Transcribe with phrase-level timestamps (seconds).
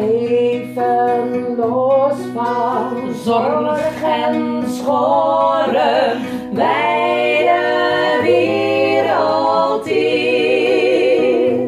[0.00, 6.20] even los van zorg en schoren,
[6.52, 11.66] wij de wereld in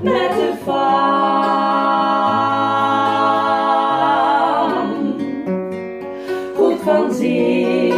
[0.00, 0.90] met de van.
[6.56, 7.89] Goed van zin,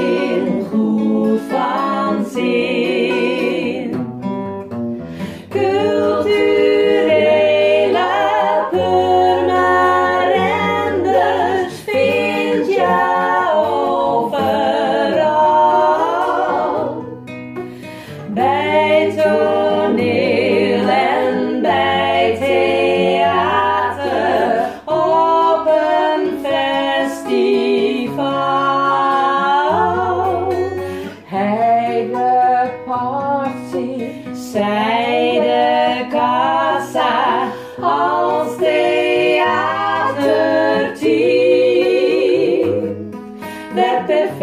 [37.81, 39.53] als theaterteam.
[43.75, 44.43] Werd perfect,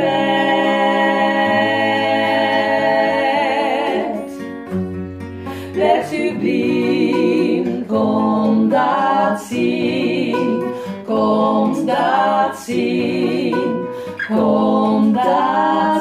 [5.73, 10.63] werd subliem, kom dat zien,
[11.05, 13.87] kom dat zien,
[14.27, 15.98] kom dat